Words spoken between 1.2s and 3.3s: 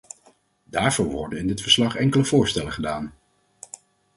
in dit verslag enkele voorstellen gedaan.